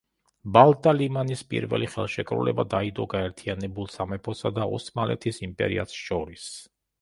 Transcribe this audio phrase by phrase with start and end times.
[0.53, 6.49] ბალტა-ლიმანის პირველი ხელშეკრულება დაიდო გაერთიანებულ სამეფოსა და ოსმალეთის იმპერიას შორის.